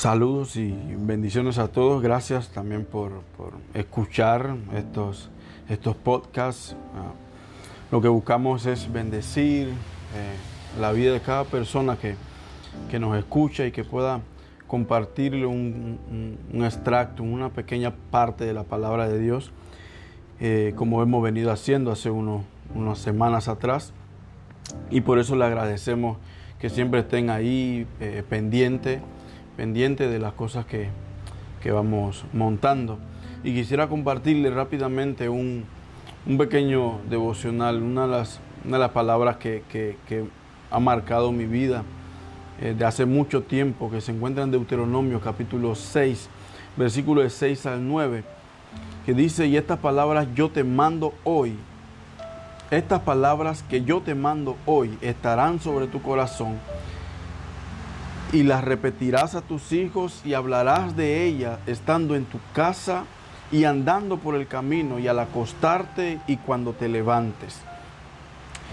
[0.00, 2.02] Saludos y bendiciones a todos.
[2.02, 3.20] Gracias también por,
[3.74, 5.28] escuchar estos,
[5.68, 6.74] estos podcasts.
[6.96, 7.12] Ah,
[7.90, 12.16] lo que buscamos es bendecir eh, la vida de cada persona que,
[12.98, 14.22] nos escucha y que pueda
[14.66, 19.52] compartirle un, extracto, una pequeña parte de la palabra de Dios,
[20.40, 23.92] eh, como hemos venido haciendo hace unas semanas atrás.
[24.90, 26.16] Y por eso le agradecemos
[26.58, 29.02] que siempre estén ahí eh, pendientes
[29.56, 30.90] pendiente de las cosas que,
[31.70, 32.98] vamos montando.
[33.44, 35.64] Y quisiera compartirle rápidamente un,
[36.38, 39.62] pequeño devocional, una de las, una de las palabras que,
[40.70, 41.82] ha marcado mi vida
[42.60, 46.28] eh, de hace mucho tiempo, que se encuentra en Deuteronomio capítulo 6,
[46.76, 48.22] versículos de 6 al 9,
[49.04, 51.56] que dice, y estas palabras yo te mando hoy,
[52.70, 56.58] estas palabras que yo te mando hoy estarán sobre tu corazón
[58.32, 63.04] y las repetirás a tus hijos y hablarás de ella estando en tu casa
[63.50, 67.58] y andando por el camino y al acostarte y cuando te levantes.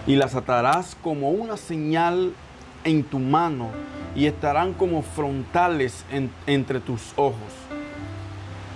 [0.05, 2.33] Y las atarás como una señal
[2.83, 3.69] en tu mano
[4.15, 6.05] y estarán como frontales
[6.45, 7.53] entre tus ojos.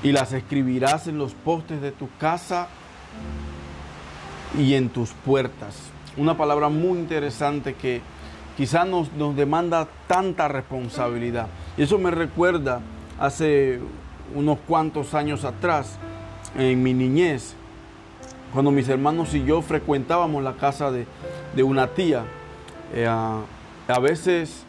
[0.03, 2.67] Y las escribirás en los postes de tu casa
[4.57, 5.75] y en tus puertas.
[6.17, 8.01] Una palabra muy interesante que
[8.61, 11.47] quizás nos, nos demanda tanta responsabilidad.
[11.77, 12.79] Y eso me recuerda
[13.19, 13.79] hace
[14.35, 15.97] unos cuantos años atrás,
[16.55, 17.55] en mi niñez,
[18.53, 21.07] cuando mis hermanos y yo frecuentábamos la casa de,
[21.63, 22.23] una tía.
[22.93, 24.63] Eh, a, veces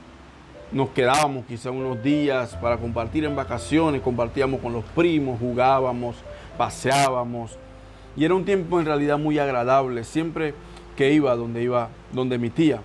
[0.72, 6.16] nos quedábamos quizás unos días para compartir en vacaciones, compartíamos con los primos, jugábamos,
[6.56, 7.58] paseábamos.
[8.16, 10.54] Y era un tiempo en realidad muy agradable, siempre
[10.96, 12.80] que iba donde iba, donde mi tía.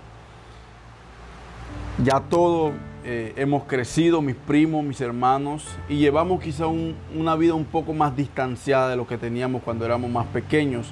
[2.03, 7.65] Ya todos eh, hemos crecido, mis primos, mis hermanos, y llevamos quizá una vida un
[7.65, 10.91] poco más distanciada de lo que teníamos cuando éramos más pequeños.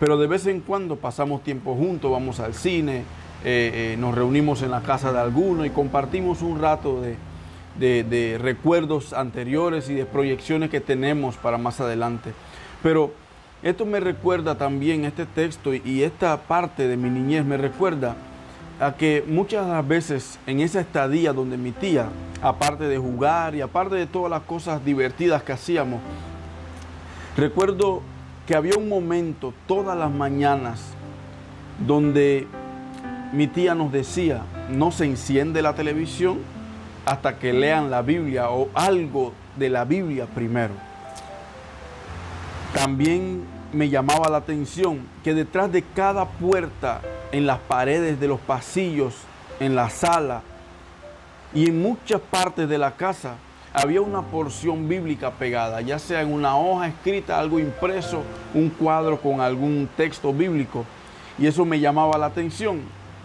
[0.00, 3.00] Pero de vez en cuando pasamos tiempo juntos, vamos al cine,
[3.44, 7.02] eh, eh, nos reunimos en la casa de alguno y compartimos un rato
[7.78, 12.32] de, recuerdos anteriores y de proyecciones que tenemos para más adelante.
[12.82, 13.12] Pero
[13.62, 18.16] esto me recuerda también, este texto y esta parte de mi niñez me recuerda
[18.80, 22.08] a que muchas veces en esa estadía donde mi tía,
[22.40, 26.00] aparte de jugar y aparte de todas las cosas divertidas que hacíamos,
[27.36, 28.02] recuerdo
[28.46, 30.80] que había un momento todas las mañanas
[31.86, 32.46] donde
[33.32, 36.38] mi tía nos decía, no se enciende la televisión
[37.06, 40.74] hasta que lean la Biblia o algo de la Biblia primero.
[42.74, 47.00] También me llamaba la atención que detrás de cada puerta
[47.32, 49.14] en las paredes de los pasillos,
[49.58, 50.42] en la sala
[51.54, 53.36] y en muchas partes de la casa
[53.72, 58.22] había una porción bíblica pegada, ya sea en una hoja escrita, algo impreso,
[58.52, 60.84] un cuadro con algún texto bíblico.
[61.38, 62.82] Y eso me llamaba la atención.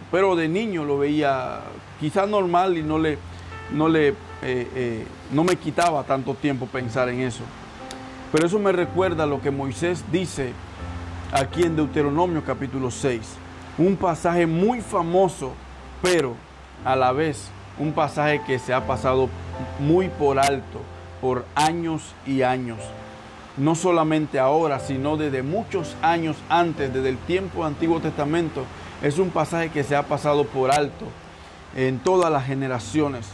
[0.09, 1.59] Pero de niño lo veía
[1.99, 3.17] quizás normal y no, le,
[3.73, 7.43] no, le, eh, eh, no me quitaba tanto tiempo pensar en eso.
[8.31, 10.53] Pero eso me recuerda lo que Moisés dice
[11.33, 13.46] aquí en Deuteronomio capítulo 6
[13.77, 15.53] un pasaje muy famoso,
[16.01, 16.35] pero
[16.83, 17.49] a la vez
[17.79, 19.29] un pasaje que se ha pasado
[19.79, 20.81] muy por alto
[21.21, 22.79] por años y años.
[23.57, 28.63] No solamente ahora, sino desde muchos años antes, desde el tiempo Antiguo Testamento.
[29.01, 31.05] Es un pasaje que se ha pasado por alto
[31.75, 33.27] en todas las generaciones.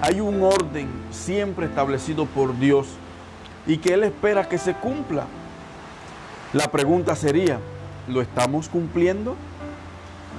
[0.00, 2.88] Hay un orden siempre establecido por Dios
[3.66, 5.26] y que Él espera que se cumpla.
[6.52, 7.60] La pregunta sería,
[8.08, 9.36] ¿lo estamos cumpliendo?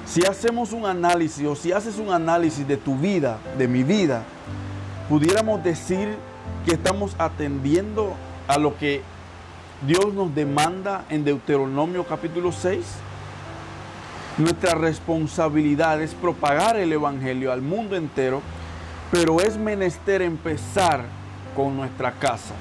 [0.06, 4.24] Si hacemos un análisis o si haces un análisis de tu vida, de mi vida,
[5.10, 6.16] pudiéramos decir
[6.66, 8.14] que estamos atendiendo
[8.48, 9.02] a lo que
[9.88, 12.80] Dios nos demanda en Deuteronomio capítulo 6.
[14.38, 18.42] Nuestra responsabilidad es propagar el Evangelio al mundo entero,
[19.12, 21.06] pero es menester empezar
[21.56, 22.54] con nuestra casa.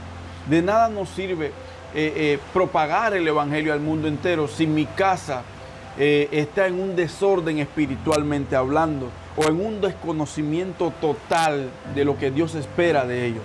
[0.49, 1.53] De nada nos sirve eh,
[1.95, 5.43] eh, propagar el Evangelio al mundo entero si mi casa
[5.99, 12.31] eh, está en un desorden espiritualmente hablando o en un desconocimiento total de lo que
[12.31, 13.45] Dios espera de ellos.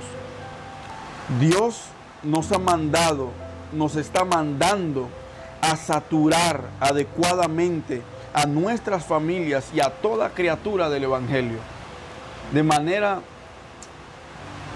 [1.40, 1.84] Dios
[2.24, 3.32] nos ha mandado,
[3.74, 5.10] nos está mandando
[5.62, 8.02] a saturar adecuadamente
[8.34, 11.60] a nuestras familias y a toda criatura del Evangelio.
[12.54, 13.22] De manera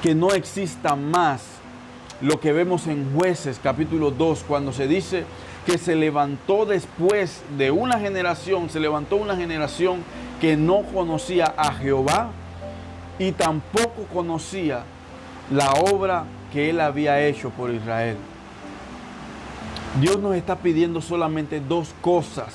[0.01, 1.44] que no exista más
[2.21, 5.25] lo que vemos en jueces capítulo 2 cuando se dice
[5.66, 10.04] que se levantó después de una generación, se levantó una generación
[10.40, 12.31] que no conocía a Jehová
[13.19, 14.84] y tampoco conocía
[15.52, 18.18] la obra que él había hecho por Israel.
[20.00, 22.54] Dios nos está pidiendo solamente dos cosas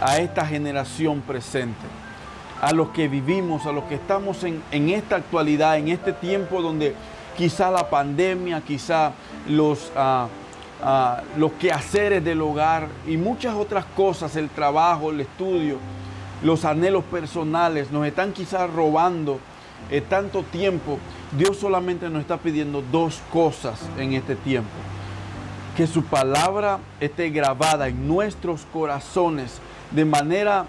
[0.00, 1.86] a esta generación presente,
[2.60, 6.94] a los que vivimos, a los que estamos en, esta actualidad, en este tiempo donde
[7.36, 9.12] quizá la pandemia, quizá
[9.48, 9.92] los,
[10.82, 15.78] uh, los quehaceres del hogar y muchas otras cosas, el trabajo, el estudio,
[16.42, 19.40] los anhelos personales, nos están quizás robando
[19.90, 20.98] eh, tanto tiempo.
[21.36, 24.70] Dios solamente nos está pidiendo dos cosas en este tiempo.
[25.76, 29.60] Que su palabra esté grabada en nuestros corazones
[29.90, 30.66] de manera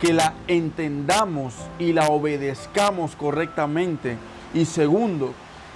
[0.00, 4.16] que la entendamos y la obedezcamos correctamente.
[4.52, 5.32] Y segundo,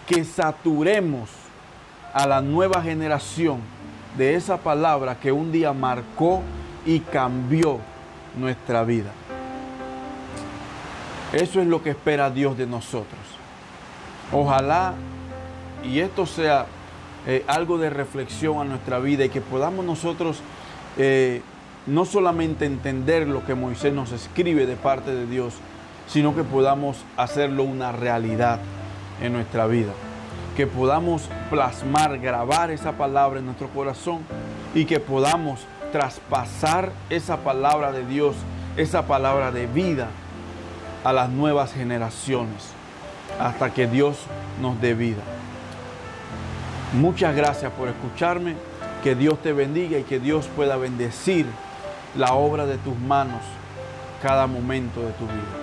[0.07, 1.31] que saturemos
[2.19, 3.61] a la nueva generación
[4.17, 6.43] de esa palabra que un día marcó
[6.85, 7.79] y cambió
[8.37, 9.13] nuestra vida.
[11.33, 13.21] Eso es lo que espera Dios de nosotros.
[14.33, 14.95] Ojalá
[15.85, 16.67] y esto sea
[17.25, 20.41] eh, algo de reflexión a nuestra vida y que podamos nosotros
[20.97, 21.41] eh,
[21.87, 25.55] no solamente entender lo que Moisés nos escribe de parte de Dios,
[26.09, 28.59] sino que podamos hacerlo una realidad
[29.23, 29.93] en nuestra vida.
[30.59, 34.23] Que podamos plasmar, grabar esa palabra en nuestro corazón
[34.75, 35.61] y que podamos
[35.93, 38.35] traspasar esa palabra de Dios,
[38.77, 40.09] esa palabra de vida
[41.05, 42.73] a las nuevas generaciones
[43.39, 44.19] hasta que Dios
[44.61, 45.23] nos dé vida.
[46.93, 48.57] Muchas gracias por escucharme.
[49.05, 51.47] Que Dios te bendiga y que Dios pueda bendecir
[52.17, 53.43] la obra de tus manos
[54.21, 55.55] cada momento de tu vida.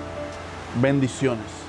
[0.82, 1.65] Bendiciones.